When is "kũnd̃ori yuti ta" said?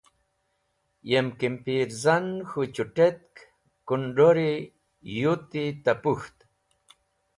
3.87-5.93